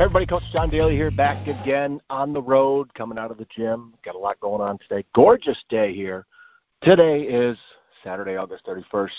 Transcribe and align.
everybody, 0.00 0.24
Coach 0.24 0.50
John 0.50 0.70
Daly 0.70 0.96
here, 0.96 1.10
back 1.10 1.46
again 1.46 2.00
on 2.08 2.32
the 2.32 2.40
road, 2.40 2.92
coming 2.94 3.18
out 3.18 3.30
of 3.30 3.36
the 3.36 3.46
gym. 3.54 3.92
Got 4.02 4.14
a 4.14 4.18
lot 4.18 4.40
going 4.40 4.62
on 4.62 4.78
today. 4.78 5.04
Gorgeous 5.14 5.62
day 5.68 5.92
here. 5.92 6.24
Today 6.80 7.20
is 7.20 7.58
Saturday, 8.02 8.36
August 8.36 8.64
31st, 8.64 9.10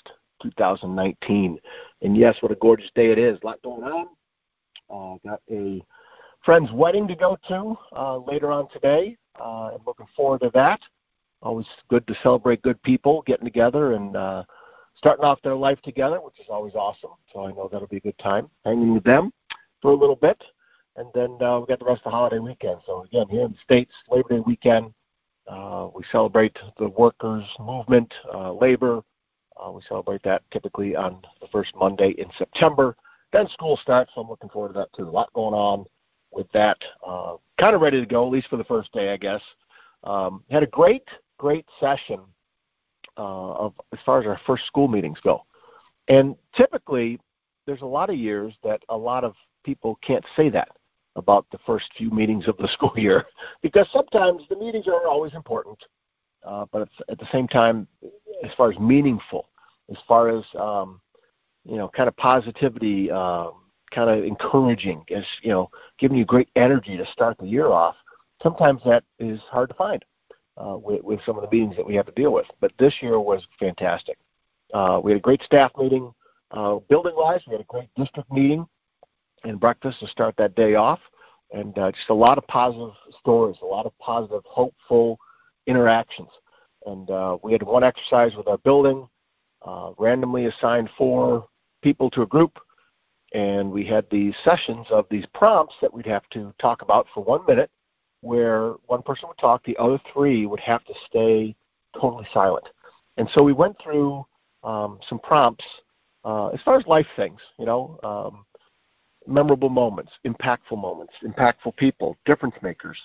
2019. 0.41 1.59
And 2.01 2.17
yes, 2.17 2.35
what 2.39 2.51
a 2.51 2.55
gorgeous 2.55 2.89
day 2.95 3.11
it 3.11 3.19
is. 3.19 3.37
A 3.43 3.45
lot 3.45 3.61
going 3.61 3.83
on. 3.83 4.07
Uh, 4.89 5.17
got 5.23 5.41
a 5.51 5.85
friend's 6.43 6.71
wedding 6.71 7.07
to 7.09 7.15
go 7.15 7.37
to 7.47 7.75
uh, 7.95 8.17
later 8.17 8.51
on 8.51 8.67
today. 8.69 9.15
Uh, 9.39 9.73
I'm 9.75 9.81
looking 9.85 10.07
forward 10.15 10.41
to 10.41 10.49
that. 10.55 10.79
Always 11.43 11.67
good 11.91 12.07
to 12.07 12.15
celebrate 12.23 12.63
good 12.63 12.81
people 12.81 13.21
getting 13.27 13.45
together 13.45 13.93
and 13.93 14.15
uh, 14.15 14.43
starting 14.95 15.25
off 15.25 15.43
their 15.43 15.55
life 15.55 15.79
together, 15.83 16.19
which 16.19 16.39
is 16.39 16.47
always 16.49 16.73
awesome. 16.73 17.11
So 17.31 17.45
I 17.45 17.51
know 17.51 17.69
that'll 17.71 17.87
be 17.87 17.97
a 17.97 18.01
good 18.01 18.17
time 18.17 18.49
hanging 18.65 18.95
with 18.95 19.03
them 19.03 19.31
for 19.79 19.91
a 19.91 19.95
little 19.95 20.15
bit. 20.15 20.43
And 21.01 21.09
then 21.15 21.47
uh, 21.47 21.59
we 21.59 21.65
got 21.65 21.79
the 21.79 21.85
rest 21.85 22.01
of 22.05 22.11
the 22.11 22.15
holiday 22.15 22.37
weekend. 22.37 22.77
So 22.85 23.03
again, 23.05 23.25
here 23.27 23.41
in 23.41 23.53
the 23.53 23.57
States, 23.63 23.91
Labor 24.11 24.29
Day 24.29 24.39
weekend, 24.45 24.93
uh, 25.47 25.87
we 25.95 26.03
celebrate 26.11 26.55
the 26.77 26.89
workers' 26.89 27.43
movement, 27.59 28.13
uh, 28.31 28.53
labor. 28.53 29.01
Uh, 29.57 29.71
we 29.71 29.81
celebrate 29.89 30.21
that 30.23 30.43
typically 30.51 30.95
on 30.95 31.17
the 31.41 31.47
first 31.47 31.75
Monday 31.75 32.11
in 32.19 32.27
September. 32.37 32.95
Then 33.33 33.47
school 33.47 33.79
starts, 33.81 34.11
so 34.13 34.21
I'm 34.21 34.29
looking 34.29 34.49
forward 34.49 34.73
to 34.73 34.73
that 34.75 34.93
too. 34.93 35.09
A 35.09 35.09
lot 35.09 35.33
going 35.33 35.55
on 35.55 35.85
with 36.29 36.45
that. 36.51 36.77
Uh, 37.05 37.37
kind 37.59 37.73
of 37.73 37.81
ready 37.81 37.99
to 37.99 38.05
go, 38.05 38.23
at 38.23 38.31
least 38.31 38.49
for 38.49 38.57
the 38.57 38.63
first 38.65 38.91
day, 38.93 39.11
I 39.11 39.17
guess. 39.17 39.41
Um, 40.03 40.43
had 40.51 40.61
a 40.61 40.67
great, 40.67 41.07
great 41.39 41.65
session 41.79 42.19
uh, 43.17 43.53
of 43.53 43.73
as 43.91 43.99
far 44.05 44.19
as 44.19 44.27
our 44.27 44.39
first 44.45 44.67
school 44.67 44.87
meetings 44.87 45.17
go. 45.23 45.45
And 46.09 46.35
typically, 46.55 47.19
there's 47.65 47.81
a 47.81 47.87
lot 47.87 48.11
of 48.11 48.17
years 48.17 48.53
that 48.63 48.83
a 48.89 48.97
lot 48.97 49.23
of 49.23 49.33
people 49.63 49.97
can't 50.03 50.25
say 50.35 50.49
that 50.49 50.69
about 51.15 51.45
the 51.51 51.57
first 51.65 51.85
few 51.97 52.09
meetings 52.09 52.47
of 52.47 52.57
the 52.57 52.67
school 52.73 52.93
year 52.95 53.25
because 53.61 53.87
sometimes 53.91 54.43
the 54.49 54.55
meetings 54.55 54.87
are 54.87 55.07
always 55.07 55.33
important, 55.33 55.77
uh, 56.43 56.65
but 56.71 56.87
at 57.09 57.19
the 57.19 57.27
same 57.31 57.47
time, 57.47 57.87
as 58.43 58.51
far 58.55 58.71
as 58.71 58.79
meaningful, 58.79 59.49
as 59.89 59.97
far 60.07 60.29
as 60.29 60.43
um, 60.57 61.01
you 61.65 61.77
know, 61.77 61.89
kind 61.89 62.07
of 62.07 62.15
positivity, 62.17 63.11
uh, 63.11 63.49
kind 63.91 64.09
of 64.09 64.23
encouraging, 64.23 65.03
as 65.15 65.25
you 65.41 65.51
know, 65.51 65.69
giving 65.99 66.17
you 66.17 66.25
great 66.25 66.49
energy 66.55 66.97
to 66.97 67.05
start 67.07 67.37
the 67.37 67.45
year 67.45 67.67
off. 67.67 67.95
Sometimes 68.41 68.81
that 68.85 69.03
is 69.19 69.39
hard 69.51 69.69
to 69.69 69.75
find 69.75 70.03
uh, 70.57 70.77
with, 70.77 71.03
with 71.03 71.19
some 71.25 71.37
of 71.37 71.43
the 71.43 71.55
meetings 71.55 71.75
that 71.75 71.85
we 71.85 71.95
have 71.95 72.07
to 72.07 72.11
deal 72.13 72.33
with. 72.33 72.47
But 72.59 72.71
this 72.79 72.95
year 73.01 73.19
was 73.19 73.45
fantastic. 73.59 74.17
Uh, 74.73 74.99
we 75.03 75.11
had 75.11 75.19
a 75.19 75.21
great 75.21 75.43
staff 75.43 75.71
meeting. 75.77 76.11
Uh, 76.51 76.77
building 76.89 77.13
wise, 77.15 77.41
we 77.47 77.53
had 77.53 77.61
a 77.61 77.65
great 77.65 77.89
district 77.95 78.31
meeting 78.31 78.65
and 79.43 79.59
breakfast 79.59 79.99
to 79.99 80.07
start 80.07 80.35
that 80.37 80.55
day 80.55 80.75
off. 80.75 80.99
And 81.51 81.77
uh, 81.77 81.91
just 81.91 82.09
a 82.09 82.13
lot 82.13 82.37
of 82.37 82.47
positive 82.47 82.93
stories, 83.19 83.57
a 83.61 83.65
lot 83.65 83.85
of 83.85 83.97
positive, 83.99 84.41
hopeful 84.45 85.19
interactions. 85.67 86.29
And 86.85 87.09
uh, 87.11 87.37
we 87.43 87.51
had 87.51 87.61
one 87.61 87.83
exercise 87.83 88.35
with 88.35 88.47
our 88.47 88.57
building, 88.59 89.07
uh, 89.65 89.91
randomly 89.97 90.45
assigned 90.45 90.89
four 90.97 91.47
people 91.81 92.09
to 92.11 92.21
a 92.21 92.27
group, 92.27 92.57
and 93.33 93.71
we 93.71 93.85
had 93.85 94.05
these 94.09 94.35
sessions 94.43 94.87
of 94.89 95.05
these 95.09 95.25
prompts 95.33 95.75
that 95.81 95.93
we'd 95.93 96.05
have 96.05 96.27
to 96.31 96.53
talk 96.59 96.81
about 96.81 97.07
for 97.13 97.23
one 97.23 97.45
minute, 97.45 97.69
where 98.21 98.73
one 98.85 99.01
person 99.01 99.27
would 99.27 99.37
talk, 99.37 99.63
the 99.63 99.77
other 99.77 99.99
three 100.13 100.45
would 100.45 100.59
have 100.59 100.83
to 100.85 100.93
stay 101.07 101.55
totally 101.99 102.27
silent. 102.33 102.67
And 103.17 103.29
so 103.33 103.43
we 103.43 103.53
went 103.53 103.75
through 103.81 104.25
um, 104.63 104.99
some 105.07 105.19
prompts 105.19 105.65
uh, 106.23 106.49
as 106.49 106.61
far 106.61 106.77
as 106.77 106.85
life 106.85 107.07
things, 107.15 107.39
you 107.57 107.65
know, 107.65 107.99
um, 108.03 108.45
memorable 109.27 109.69
moments, 109.69 110.11
impactful 110.25 110.77
moments, 110.77 111.13
impactful 111.23 111.75
people, 111.77 112.17
difference 112.25 112.55
makers, 112.61 112.97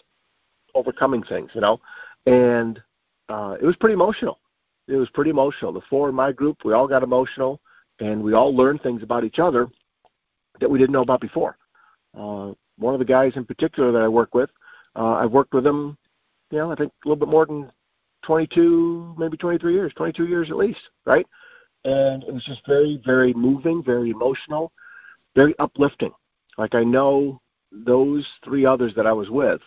overcoming 0.74 1.22
things, 1.22 1.50
you 1.54 1.60
know. 1.60 1.80
And 2.26 2.80
uh, 3.28 3.56
it 3.60 3.64
was 3.64 3.76
pretty 3.76 3.94
emotional. 3.94 4.40
It 4.88 4.96
was 4.96 5.10
pretty 5.10 5.30
emotional. 5.30 5.72
The 5.72 5.80
four 5.90 6.08
in 6.08 6.14
my 6.14 6.32
group, 6.32 6.58
we 6.64 6.72
all 6.72 6.88
got 6.88 7.02
emotional, 7.02 7.60
and 8.00 8.22
we 8.22 8.34
all 8.34 8.54
learned 8.54 8.82
things 8.82 9.02
about 9.02 9.24
each 9.24 9.38
other 9.38 9.68
that 10.60 10.70
we 10.70 10.78
didn't 10.78 10.92
know 10.92 11.02
about 11.02 11.20
before. 11.20 11.56
Uh, 12.16 12.52
one 12.78 12.94
of 12.94 12.98
the 12.98 13.04
guys 13.04 13.32
in 13.36 13.44
particular 13.44 13.92
that 13.92 14.02
I 14.02 14.08
work 14.08 14.34
with, 14.34 14.50
uh, 14.94 15.14
I've 15.14 15.32
worked 15.32 15.54
with 15.54 15.66
him, 15.66 15.96
you 16.50 16.58
know, 16.58 16.70
I 16.70 16.76
think 16.76 16.92
a 17.04 17.08
little 17.08 17.24
bit 17.24 17.30
more 17.30 17.46
than 17.46 17.70
22, 18.22 19.14
maybe 19.18 19.36
23 19.36 19.74
years, 19.74 19.92
22 19.94 20.26
years 20.26 20.50
at 20.50 20.56
least, 20.56 20.80
right? 21.04 21.26
And 21.84 22.24
it 22.24 22.32
was 22.32 22.44
just 22.44 22.66
very, 22.66 23.00
very 23.04 23.32
moving, 23.34 23.82
very 23.82 24.10
emotional 24.10 24.72
very 25.36 25.56
uplifting. 25.60 26.10
Like 26.58 26.74
I 26.74 26.82
know 26.82 27.40
those 27.70 28.26
three 28.44 28.66
others 28.66 28.92
that 28.96 29.06
I 29.06 29.12
was 29.12 29.30
with, 29.30 29.60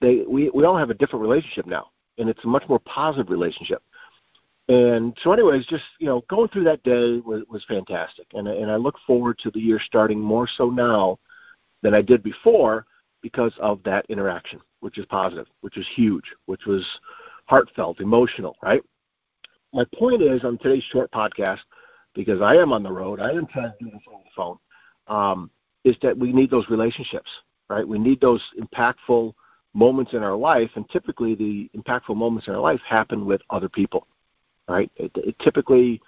they 0.00 0.24
we 0.28 0.50
we 0.50 0.64
all 0.64 0.76
have 0.76 0.90
a 0.90 0.94
different 0.94 1.22
relationship 1.22 1.66
now, 1.66 1.90
and 2.18 2.28
it's 2.28 2.44
a 2.44 2.48
much 2.48 2.64
more 2.68 2.80
positive 2.80 3.30
relationship. 3.30 3.82
And 4.68 5.16
so, 5.22 5.32
anyways, 5.32 5.66
just 5.66 5.84
you 6.00 6.06
know, 6.06 6.24
going 6.28 6.48
through 6.48 6.64
that 6.64 6.82
day 6.82 7.20
was 7.24 7.42
was 7.48 7.64
fantastic, 7.68 8.26
and 8.32 8.48
and 8.48 8.70
I 8.70 8.76
look 8.76 8.96
forward 9.06 9.38
to 9.40 9.50
the 9.50 9.60
year 9.60 9.78
starting 9.78 10.18
more 10.18 10.48
so 10.48 10.70
now 10.70 11.18
than 11.82 11.94
I 11.94 12.02
did 12.02 12.22
before 12.22 12.86
because 13.22 13.52
of 13.60 13.82
that 13.84 14.06
interaction, 14.08 14.60
which 14.80 14.98
is 14.98 15.06
positive, 15.06 15.46
which 15.60 15.76
is 15.76 15.86
huge, 15.94 16.24
which 16.46 16.66
was 16.66 16.86
heartfelt, 17.46 18.00
emotional, 18.00 18.56
right? 18.62 18.82
My 19.72 19.84
point 19.94 20.22
is 20.22 20.44
on 20.44 20.58
today's 20.58 20.84
short 20.84 21.10
podcast 21.12 21.60
because 22.14 22.40
I 22.40 22.56
am 22.56 22.72
on 22.72 22.82
the 22.82 22.92
road. 22.92 23.20
I 23.20 23.30
am 23.30 23.46
trying 23.46 23.72
to 23.72 23.84
do 23.84 23.90
this 23.90 24.02
on 24.12 24.20
the 24.24 24.30
phone. 24.36 24.58
Um, 25.08 25.50
is 25.84 25.96
that 26.02 26.16
we 26.16 26.32
need 26.32 26.50
those 26.50 26.68
relationships, 26.68 27.30
right? 27.68 27.86
We 27.86 27.98
need 27.98 28.20
those 28.20 28.42
impactful 28.60 29.34
moments 29.74 30.12
in 30.12 30.22
our 30.22 30.36
life, 30.36 30.70
and 30.74 30.88
typically 30.90 31.34
the 31.34 31.70
impactful 31.76 32.16
moments 32.16 32.46
in 32.46 32.54
our 32.54 32.60
life 32.60 32.80
happen 32.86 33.26
with 33.26 33.40
other 33.50 33.68
people, 33.68 34.06
right? 34.68 34.90
It, 34.96 35.10
it 35.16 35.38
typically, 35.40 36.00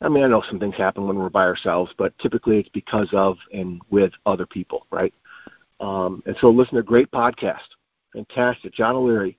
I 0.00 0.08
mean, 0.08 0.24
I 0.24 0.28
know 0.28 0.42
some 0.48 0.58
things 0.58 0.76
happen 0.76 1.06
when 1.06 1.18
we're 1.18 1.28
by 1.28 1.44
ourselves, 1.44 1.92
but 1.98 2.16
typically 2.18 2.58
it's 2.58 2.68
because 2.70 3.08
of 3.12 3.36
and 3.52 3.82
with 3.90 4.12
other 4.24 4.46
people, 4.46 4.86
right? 4.90 5.12
Um, 5.80 6.22
and 6.26 6.36
so, 6.40 6.48
listen 6.48 6.76
to 6.76 6.82
great 6.82 7.10
podcast, 7.10 7.58
fantastic, 8.12 8.72
John 8.72 8.94
O'Leary. 8.94 9.36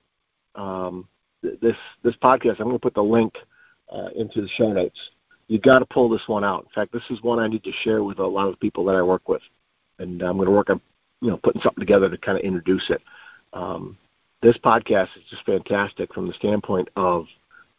Um, 0.54 1.08
this 1.42 1.76
this 2.02 2.14
podcast, 2.22 2.60
I'm 2.60 2.66
going 2.66 2.76
to 2.76 2.78
put 2.78 2.94
the 2.94 3.02
link 3.02 3.34
uh, 3.90 4.08
into 4.14 4.40
the 4.40 4.48
show 4.48 4.72
notes 4.72 4.98
you 5.48 5.58
got 5.58 5.80
to 5.80 5.86
pull 5.86 6.08
this 6.08 6.22
one 6.26 6.44
out. 6.44 6.64
In 6.64 6.70
fact, 6.74 6.92
this 6.92 7.02
is 7.10 7.22
one 7.22 7.38
I 7.38 7.48
need 7.48 7.64
to 7.64 7.72
share 7.82 8.02
with 8.02 8.18
a 8.18 8.26
lot 8.26 8.48
of 8.48 8.60
people 8.60 8.84
that 8.86 8.96
I 8.96 9.02
work 9.02 9.28
with, 9.28 9.42
and 9.98 10.22
I'm 10.22 10.36
going 10.36 10.46
to 10.46 10.54
work 10.54 10.70
on 10.70 10.80
you 11.20 11.30
know 11.30 11.38
putting 11.42 11.62
something 11.62 11.80
together 11.80 12.08
to 12.08 12.18
kind 12.18 12.38
of 12.38 12.44
introduce 12.44 12.90
it. 12.90 13.02
Um, 13.52 13.96
this 14.42 14.56
podcast 14.58 15.08
is 15.16 15.22
just 15.30 15.44
fantastic 15.44 16.12
from 16.12 16.26
the 16.26 16.34
standpoint 16.34 16.88
of 16.96 17.26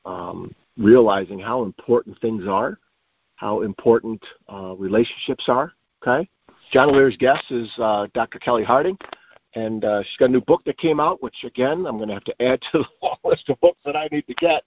um, 0.05 0.53
realizing 0.77 1.39
how 1.39 1.63
important 1.63 2.19
things 2.21 2.47
are, 2.47 2.79
how 3.35 3.61
important 3.61 4.23
uh, 4.51 4.75
relationships 4.75 5.45
are. 5.47 5.73
Okay, 6.01 6.29
John 6.71 6.89
O'Leary's 6.89 7.17
guest 7.17 7.45
is 7.49 7.71
uh, 7.79 8.07
Dr. 8.13 8.39
Kelly 8.39 8.63
Harding, 8.63 8.97
and 9.55 9.83
uh, 9.85 10.03
she's 10.03 10.17
got 10.17 10.29
a 10.29 10.31
new 10.31 10.41
book 10.41 10.63
that 10.65 10.77
came 10.77 10.99
out, 10.99 11.21
which 11.23 11.43
again 11.43 11.85
I'm 11.85 11.97
going 11.97 12.09
to 12.09 12.13
have 12.13 12.23
to 12.25 12.41
add 12.41 12.61
to 12.71 12.79
the 12.79 12.85
long 13.01 13.17
list 13.23 13.49
of 13.49 13.59
books 13.59 13.79
that 13.85 13.95
I 13.95 14.07
need 14.11 14.27
to 14.27 14.33
get. 14.35 14.63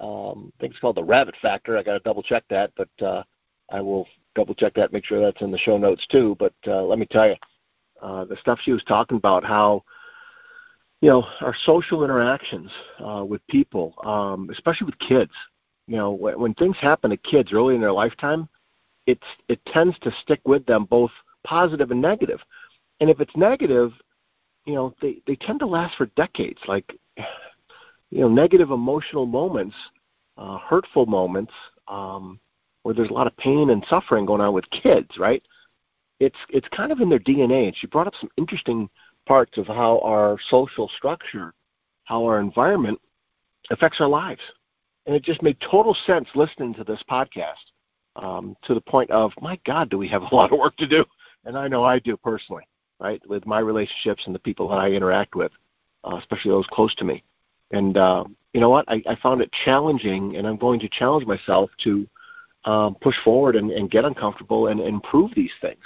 Um, 0.00 0.52
I 0.56 0.60
think 0.60 0.72
it's 0.72 0.80
called 0.80 0.96
the 0.96 1.04
Rabbit 1.04 1.34
Factor. 1.42 1.76
I 1.76 1.82
got 1.82 1.94
to 1.94 2.00
double 2.00 2.22
check 2.22 2.44
that, 2.50 2.72
but 2.76 3.04
uh, 3.04 3.22
I 3.70 3.80
will 3.80 4.06
double 4.34 4.54
check 4.54 4.74
that, 4.74 4.92
make 4.92 5.04
sure 5.04 5.20
that's 5.20 5.42
in 5.42 5.50
the 5.50 5.58
show 5.58 5.76
notes 5.76 6.06
too. 6.10 6.36
But 6.38 6.54
uh, 6.66 6.82
let 6.82 6.98
me 6.98 7.06
tell 7.06 7.28
you, 7.28 7.36
uh, 8.00 8.24
the 8.24 8.36
stuff 8.36 8.60
she 8.62 8.72
was 8.72 8.84
talking 8.84 9.16
about, 9.16 9.44
how 9.44 9.82
you 11.00 11.10
know 11.10 11.24
our 11.40 11.54
social 11.64 12.04
interactions 12.04 12.70
uh, 13.04 13.24
with 13.24 13.46
people, 13.48 13.94
um, 14.04 14.48
especially 14.50 14.86
with 14.86 14.98
kids. 14.98 15.32
You 15.86 15.96
know, 15.96 16.12
when, 16.12 16.38
when 16.38 16.54
things 16.54 16.76
happen 16.80 17.10
to 17.10 17.16
kids 17.16 17.52
early 17.52 17.74
in 17.74 17.80
their 17.80 17.92
lifetime, 17.92 18.48
it's 19.06 19.26
it 19.48 19.60
tends 19.66 19.98
to 20.00 20.12
stick 20.22 20.40
with 20.44 20.64
them 20.66 20.84
both 20.84 21.10
positive 21.44 21.90
and 21.90 22.00
negative. 22.00 22.40
And 23.00 23.10
if 23.10 23.20
it's 23.20 23.36
negative, 23.36 23.92
you 24.64 24.74
know, 24.74 24.94
they 25.00 25.20
they 25.26 25.36
tend 25.36 25.60
to 25.60 25.66
last 25.66 25.96
for 25.96 26.06
decades. 26.06 26.60
Like 26.68 26.96
you 28.10 28.20
know 28.20 28.28
negative 28.28 28.70
emotional 28.70 29.26
moments, 29.26 29.76
uh, 30.36 30.58
hurtful 30.58 31.06
moments, 31.06 31.52
um, 31.88 32.40
where 32.82 32.94
there's 32.94 33.10
a 33.10 33.14
lot 33.14 33.26
of 33.26 33.36
pain 33.36 33.70
and 33.70 33.84
suffering 33.88 34.26
going 34.26 34.40
on 34.40 34.52
with 34.52 34.64
kids, 34.70 35.08
right? 35.18 35.42
It's 36.20 36.36
it's 36.48 36.68
kind 36.68 36.92
of 36.92 37.00
in 37.00 37.08
their 37.08 37.18
DNA. 37.18 37.66
And 37.66 37.76
she 37.76 37.86
brought 37.86 38.06
up 38.06 38.14
some 38.20 38.30
interesting 38.36 38.88
parts 39.26 39.58
of 39.58 39.66
how 39.66 40.00
our 40.00 40.38
social 40.48 40.88
structure, 40.96 41.52
how 42.04 42.24
our 42.24 42.40
environment 42.40 42.98
affects 43.70 44.00
our 44.00 44.08
lives, 44.08 44.40
and 45.06 45.14
it 45.14 45.22
just 45.22 45.42
made 45.42 45.58
total 45.60 45.96
sense 46.06 46.28
listening 46.34 46.74
to 46.74 46.84
this 46.84 47.02
podcast. 47.10 47.54
Um, 48.16 48.56
to 48.64 48.74
the 48.74 48.80
point 48.80 49.12
of, 49.12 49.30
my 49.40 49.60
God, 49.64 49.90
do 49.90 49.98
we 49.98 50.08
have 50.08 50.22
a 50.22 50.28
lot 50.34 50.52
of 50.52 50.58
work 50.58 50.76
to 50.78 50.88
do? 50.88 51.04
And 51.44 51.56
I 51.56 51.68
know 51.68 51.84
I 51.84 52.00
do 52.00 52.16
personally, 52.16 52.64
right, 52.98 53.22
with 53.28 53.46
my 53.46 53.60
relationships 53.60 54.24
and 54.26 54.34
the 54.34 54.40
people 54.40 54.68
that 54.68 54.78
I 54.78 54.90
interact 54.90 55.36
with, 55.36 55.52
uh, 56.02 56.16
especially 56.16 56.50
those 56.50 56.66
close 56.72 56.94
to 56.96 57.04
me. 57.04 57.22
And 57.70 57.96
uh, 57.96 58.24
you 58.52 58.60
know 58.60 58.70
what? 58.70 58.84
I, 58.88 59.02
I 59.08 59.16
found 59.16 59.40
it 59.40 59.50
challenging, 59.64 60.36
and 60.36 60.46
I'm 60.46 60.56
going 60.56 60.80
to 60.80 60.88
challenge 60.88 61.26
myself 61.26 61.70
to 61.84 62.06
um, 62.64 62.96
push 63.00 63.16
forward 63.24 63.56
and, 63.56 63.70
and 63.70 63.90
get 63.90 64.04
uncomfortable 64.04 64.68
and, 64.68 64.80
improve 64.80 65.34
these 65.34 65.52
things. 65.60 65.84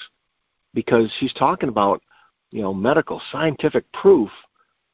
because 0.75 1.13
she's 1.19 1.33
talking 1.35 1.69
about 1.69 2.03
you 2.51 2.63
know 2.63 2.73
medical 2.75 3.21
scientific 3.31 3.91
proof 3.93 4.31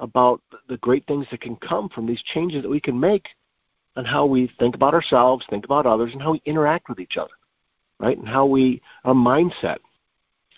about 0.00 0.40
the 0.68 0.76
great 0.78 1.06
things 1.06 1.26
that 1.30 1.40
can 1.40 1.56
come 1.56 1.88
from 1.88 2.06
these 2.06 2.22
changes 2.22 2.62
that 2.62 2.68
we 2.68 2.80
can 2.80 2.98
make 2.98 3.28
on 3.96 4.04
how 4.04 4.24
we 4.24 4.50
think 4.58 4.76
about 4.76 4.94
ourselves, 4.94 5.44
think 5.50 5.64
about 5.64 5.86
others, 5.86 6.12
and 6.12 6.22
how 6.22 6.32
we 6.32 6.42
interact 6.44 6.88
with 6.88 7.00
each 7.00 7.16
other, 7.16 7.32
right? 7.98 8.16
And 8.16 8.28
how 8.28 8.46
we 8.46 8.80
our 9.04 9.14
mindset. 9.14 9.78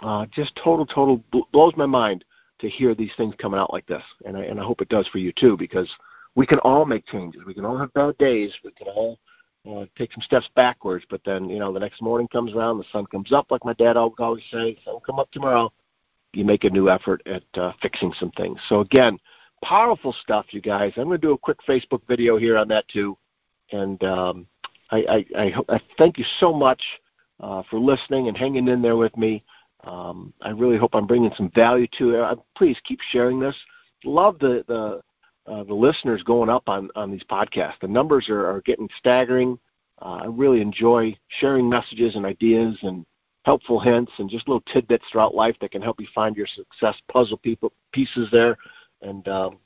Uh, 0.02 0.24
just 0.32 0.56
total, 0.56 0.86
total 0.86 1.22
blows 1.52 1.74
my 1.76 1.84
mind 1.84 2.24
to 2.58 2.68
hear 2.68 2.94
these 2.94 3.10
things 3.18 3.34
coming 3.38 3.60
out 3.60 3.72
like 3.72 3.86
this, 3.86 4.02
and 4.24 4.36
I 4.36 4.44
and 4.44 4.58
I 4.60 4.64
hope 4.64 4.80
it 4.80 4.88
does 4.88 5.06
for 5.08 5.18
you 5.18 5.32
too, 5.32 5.56
because 5.56 5.90
we 6.34 6.46
can 6.46 6.58
all 6.60 6.84
make 6.84 7.06
changes. 7.06 7.42
We 7.46 7.54
can 7.54 7.64
all 7.64 7.78
have 7.78 7.92
bad 7.92 8.16
days. 8.18 8.52
We 8.64 8.72
can 8.72 8.88
all 8.88 9.18
uh, 9.68 9.84
take 9.96 10.12
some 10.12 10.22
steps 10.22 10.48
backwards, 10.54 11.04
but 11.10 11.20
then 11.24 11.48
you 11.48 11.58
know 11.58 11.72
the 11.72 11.80
next 11.80 12.00
morning 12.00 12.28
comes 12.28 12.54
around, 12.54 12.78
the 12.78 12.84
sun 12.92 13.06
comes 13.06 13.32
up, 13.32 13.50
like 13.50 13.64
my 13.64 13.74
dad 13.74 13.96
always 13.96 14.42
say, 14.50 14.78
sun 14.84 14.96
come 15.04 15.18
up 15.18 15.30
tomorrow. 15.32 15.72
You 16.32 16.44
make 16.44 16.64
a 16.64 16.70
new 16.70 16.88
effort 16.88 17.22
at 17.26 17.42
uh, 17.54 17.72
fixing 17.82 18.12
some 18.18 18.30
things. 18.32 18.58
So 18.68 18.80
again, 18.80 19.18
powerful 19.64 20.14
stuff, 20.22 20.46
you 20.50 20.60
guys. 20.60 20.92
I'm 20.96 21.04
going 21.04 21.20
to 21.20 21.26
do 21.26 21.32
a 21.32 21.38
quick 21.38 21.58
Facebook 21.68 22.00
video 22.08 22.38
here 22.38 22.56
on 22.56 22.68
that 22.68 22.86
too, 22.88 23.18
and 23.72 24.02
um, 24.04 24.46
I, 24.90 24.98
I, 24.98 25.26
I, 25.38 25.54
I 25.68 25.80
thank 25.98 26.18
you 26.18 26.24
so 26.38 26.52
much 26.52 26.82
uh, 27.40 27.62
for 27.68 27.78
listening 27.78 28.28
and 28.28 28.36
hanging 28.36 28.68
in 28.68 28.80
there 28.80 28.96
with 28.96 29.16
me. 29.16 29.44
Um, 29.84 30.32
I 30.42 30.50
really 30.50 30.76
hope 30.76 30.94
I'm 30.94 31.06
bringing 31.06 31.32
some 31.36 31.50
value 31.54 31.86
to 31.98 32.14
it. 32.14 32.20
Uh, 32.20 32.36
please 32.56 32.76
keep 32.84 33.00
sharing 33.10 33.40
this. 33.40 33.56
Love 34.04 34.38
the 34.38 34.64
the 34.68 35.00
uh, 35.50 35.64
the 35.64 35.74
listeners 35.74 36.22
going 36.22 36.48
up 36.48 36.68
on 36.68 36.90
on 36.94 37.10
these 37.10 37.24
podcasts. 37.24 37.80
The 37.80 37.88
numbers 37.88 38.28
are, 38.28 38.46
are 38.46 38.60
getting 38.62 38.88
staggering. 38.98 39.58
Uh, 40.00 40.20
I 40.22 40.26
really 40.26 40.60
enjoy 40.60 41.16
sharing 41.40 41.68
messages 41.68 42.16
and 42.16 42.24
ideas 42.24 42.78
and 42.82 43.04
helpful 43.44 43.80
hints 43.80 44.12
and 44.18 44.30
just 44.30 44.48
little 44.48 44.62
tidbits 44.72 45.04
throughout 45.10 45.34
life 45.34 45.56
that 45.60 45.72
can 45.72 45.82
help 45.82 46.00
you 46.00 46.06
find 46.14 46.36
your 46.36 46.46
success 46.46 46.96
puzzle 47.10 47.38
people, 47.38 47.72
pieces 47.92 48.28
there. 48.30 48.56
And 49.02 49.26
um, 49.28 49.58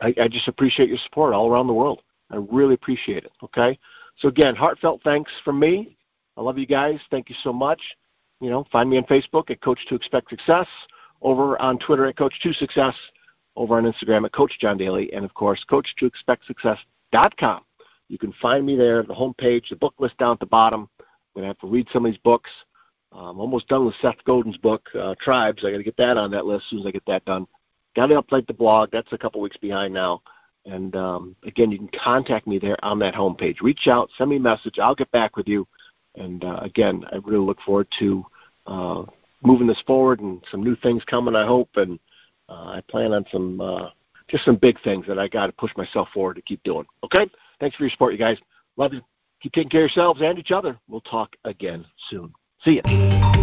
I, 0.00 0.14
I 0.20 0.28
just 0.28 0.48
appreciate 0.48 0.88
your 0.88 0.98
support 0.98 1.34
all 1.34 1.50
around 1.50 1.66
the 1.66 1.72
world. 1.72 2.02
I 2.30 2.36
really 2.36 2.74
appreciate 2.74 3.24
it. 3.24 3.32
Okay. 3.42 3.78
So 4.18 4.28
again, 4.28 4.54
heartfelt 4.54 5.02
thanks 5.02 5.32
from 5.44 5.58
me. 5.58 5.96
I 6.36 6.42
love 6.42 6.58
you 6.58 6.66
guys. 6.66 7.00
Thank 7.10 7.30
you 7.30 7.36
so 7.42 7.52
much. 7.52 7.80
You 8.40 8.50
know, 8.50 8.64
find 8.70 8.90
me 8.90 8.98
on 8.98 9.04
Facebook 9.04 9.50
at 9.50 9.60
Coach 9.60 9.78
to 9.88 9.94
Expect 9.94 10.28
Success, 10.30 10.66
over 11.22 11.60
on 11.60 11.78
Twitter 11.78 12.04
at 12.04 12.16
Coach 12.16 12.34
to 12.42 12.52
Success, 12.52 12.94
over 13.56 13.76
on 13.76 13.90
Instagram 13.90 14.24
at 14.24 14.32
Coach 14.32 14.58
John 14.60 14.76
Daly, 14.76 15.12
and 15.12 15.24
of 15.24 15.34
course, 15.34 15.64
CoachToExpectSuccess.com. 15.70 17.62
You 18.08 18.18
can 18.18 18.32
find 18.40 18.64
me 18.64 18.76
there, 18.76 19.02
the 19.02 19.14
homepage, 19.14 19.68
the 19.70 19.76
book 19.76 19.94
list 19.98 20.16
down 20.18 20.32
at 20.34 20.40
the 20.40 20.46
bottom. 20.46 20.88
I'm 21.00 21.06
going 21.34 21.42
to 21.42 21.48
have 21.48 21.58
to 21.58 21.66
read 21.66 21.88
some 21.92 22.04
of 22.04 22.12
these 22.12 22.20
books. 22.20 22.50
I'm 23.12 23.40
almost 23.40 23.68
done 23.68 23.86
with 23.86 23.94
Seth 24.00 24.22
Godin's 24.24 24.58
book, 24.58 24.88
uh, 24.98 25.14
Tribes. 25.20 25.64
I 25.64 25.70
got 25.70 25.78
to 25.78 25.82
get 25.82 25.96
that 25.96 26.16
on 26.16 26.30
that 26.32 26.46
list 26.46 26.64
as 26.66 26.70
soon 26.70 26.80
as 26.80 26.86
I 26.86 26.90
get 26.90 27.06
that 27.06 27.24
done. 27.24 27.46
Got 27.94 28.08
to 28.08 28.22
update 28.22 28.46
the 28.46 28.52
blog. 28.52 28.90
That's 28.92 29.12
a 29.12 29.18
couple 29.18 29.40
weeks 29.40 29.56
behind 29.56 29.94
now. 29.94 30.22
And 30.66 30.94
um, 30.96 31.36
again, 31.44 31.70
you 31.70 31.78
can 31.78 31.90
contact 32.02 32.46
me 32.46 32.58
there 32.58 32.76
on 32.84 32.98
that 32.98 33.14
homepage. 33.14 33.62
Reach 33.62 33.86
out, 33.86 34.10
send 34.18 34.30
me 34.30 34.36
a 34.36 34.40
message. 34.40 34.78
I'll 34.78 34.94
get 34.94 35.10
back 35.12 35.36
with 35.36 35.48
you. 35.48 35.66
And 36.16 36.44
uh, 36.44 36.58
again, 36.62 37.04
I 37.12 37.16
really 37.24 37.44
look 37.44 37.60
forward 37.62 37.88
to 38.00 38.26
uh, 38.66 39.04
moving 39.42 39.66
this 39.66 39.82
forward 39.86 40.20
and 40.20 40.44
some 40.50 40.62
new 40.62 40.76
things 40.76 41.04
coming. 41.04 41.36
I 41.36 41.46
hope, 41.46 41.70
and 41.76 41.98
I 42.48 42.82
plan 42.88 43.12
on 43.12 43.24
some 43.30 43.60
uh, 43.60 43.90
just 44.28 44.44
some 44.44 44.56
big 44.56 44.80
things 44.82 45.06
that 45.06 45.18
I 45.18 45.28
got 45.28 45.46
to 45.46 45.52
push 45.52 45.72
myself 45.76 46.08
forward 46.12 46.34
to 46.34 46.42
keep 46.42 46.62
doing. 46.62 46.86
Okay, 47.04 47.28
thanks 47.60 47.76
for 47.76 47.84
your 47.84 47.90
support, 47.90 48.12
you 48.12 48.18
guys. 48.18 48.38
Love 48.76 48.92
you. 48.92 49.00
Keep 49.42 49.52
taking 49.52 49.70
care 49.70 49.80
of 49.84 49.90
yourselves 49.90 50.20
and 50.22 50.38
each 50.38 50.50
other. 50.50 50.78
We'll 50.88 51.02
talk 51.02 51.36
again 51.44 51.84
soon. 52.08 52.32
See 52.64 52.80
ya. 52.82 53.35